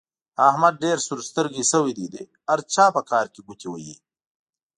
[0.47, 2.15] احمد ډېر سور سترګی شوی دی؛ د
[2.49, 3.95] هر چا په کار کې ګوتې وهي.